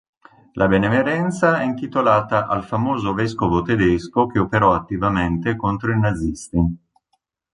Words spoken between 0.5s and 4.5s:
La benemerenza è intitolata al famoso vescovo tedesco che